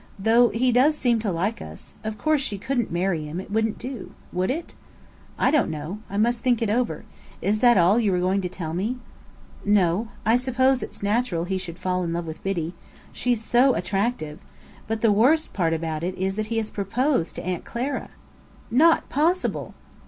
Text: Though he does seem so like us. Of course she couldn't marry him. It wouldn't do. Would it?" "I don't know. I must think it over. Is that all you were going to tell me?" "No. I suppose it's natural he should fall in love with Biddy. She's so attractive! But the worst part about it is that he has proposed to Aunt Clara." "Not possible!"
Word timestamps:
Though 0.17 0.49
he 0.49 0.71
does 0.71 0.97
seem 0.97 1.21
so 1.21 1.31
like 1.31 1.61
us. 1.61 1.93
Of 2.03 2.17
course 2.17 2.41
she 2.41 2.57
couldn't 2.57 2.91
marry 2.91 3.25
him. 3.25 3.39
It 3.39 3.51
wouldn't 3.51 3.77
do. 3.77 4.13
Would 4.33 4.49
it?" 4.49 4.73
"I 5.37 5.51
don't 5.51 5.69
know. 5.69 5.99
I 6.09 6.17
must 6.17 6.41
think 6.41 6.59
it 6.63 6.71
over. 6.71 7.05
Is 7.39 7.59
that 7.59 7.77
all 7.77 7.99
you 7.99 8.11
were 8.11 8.19
going 8.19 8.41
to 8.41 8.49
tell 8.49 8.73
me?" 8.73 8.97
"No. 9.63 10.07
I 10.25 10.37
suppose 10.37 10.81
it's 10.81 11.03
natural 11.03 11.43
he 11.43 11.59
should 11.59 11.77
fall 11.77 12.01
in 12.01 12.13
love 12.13 12.25
with 12.25 12.41
Biddy. 12.43 12.73
She's 13.11 13.43
so 13.43 13.75
attractive! 13.75 14.39
But 14.87 15.01
the 15.01 15.11
worst 15.11 15.53
part 15.53 15.71
about 15.71 16.01
it 16.03 16.15
is 16.17 16.35
that 16.35 16.47
he 16.47 16.57
has 16.57 16.71
proposed 16.71 17.35
to 17.35 17.45
Aunt 17.45 17.63
Clara." 17.63 18.09
"Not 18.71 19.07
possible!" 19.07 19.75